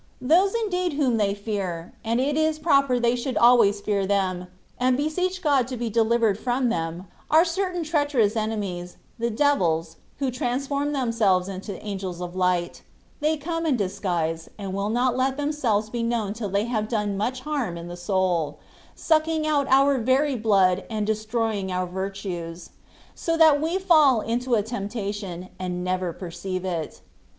[0.19, 4.47] Those indeed whom they fear, and it is proper they should always fear them,
[4.79, 10.31] and beseech God to be delivered from them, are certain treacherous enemies— the devils, who
[10.31, 12.81] transform themselves into angels of light:
[13.19, 17.15] they come in disguise, and will not let themselves be known till they have done
[17.15, 18.57] much harm in the soul,
[18.95, 22.71] sucking out our very blood and destroying our virtues,
[23.13, 27.01] so that we fall into a temptation, and never perceive it.